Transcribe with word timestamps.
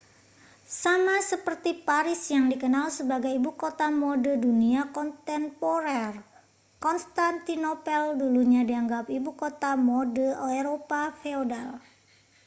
sama 0.81 1.15
seperti 1.31 1.71
paris 1.87 2.21
yang 2.33 2.45
dikenal 2.51 2.87
sebagai 2.97 3.29
ibu 3.39 3.51
kota 3.63 3.87
mode 4.01 4.33
dunia 4.45 4.81
kontemporer 4.95 6.13
konstantinopel 6.83 8.03
dulunya 8.21 8.61
dianggap 8.69 9.05
ibu 9.17 9.31
kota 9.41 9.71
mode 9.87 10.25
eropa 10.59 11.01
feodal 11.21 11.69